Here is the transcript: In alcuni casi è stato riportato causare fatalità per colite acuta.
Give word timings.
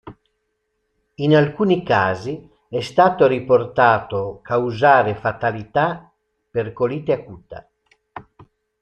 In 1.17 1.35
alcuni 1.35 1.83
casi 1.83 2.49
è 2.67 2.79
stato 2.81 3.27
riportato 3.27 4.39
causare 4.41 5.13
fatalità 5.13 6.11
per 6.49 6.73
colite 6.73 7.13
acuta. 7.13 7.69